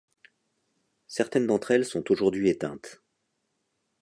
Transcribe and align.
Certaines 1.05 1.45
d'entre 1.45 1.69
elles 1.69 1.85
sont 1.85 2.11
aujourd'hui 2.11 2.49
éteintes. 2.49 3.03